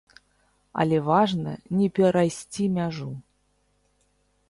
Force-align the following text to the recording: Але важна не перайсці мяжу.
Але 0.83 0.97
важна 1.09 1.53
не 1.81 1.91
перайсці 1.99 2.63
мяжу. 2.79 3.11